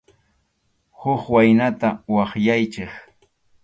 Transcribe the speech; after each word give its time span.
Huk 0.99 1.21
waynata 1.33 1.89
waqyaychik. 2.13 2.93